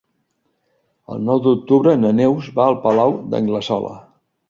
El 1.17 1.21
nou 1.27 1.43
d'octubre 1.49 1.95
na 2.07 2.13
Neus 2.23 2.51
va 2.59 2.69
al 2.73 2.83
Palau 2.89 3.17
d'Anglesola. 3.33 3.99